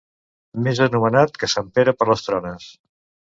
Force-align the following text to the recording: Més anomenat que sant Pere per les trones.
Més 0.67 0.79
anomenat 0.85 1.37
que 1.43 1.49
sant 1.53 1.69
Pere 1.77 1.95
per 2.01 2.09
les 2.13 2.25
trones. 2.29 2.67